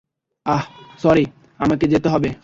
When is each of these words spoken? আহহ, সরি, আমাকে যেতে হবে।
আহহ, 0.45 0.65
সরি, 0.97 1.25
আমাকে 1.59 1.85
যেতে 1.87 2.07
হবে। 2.09 2.29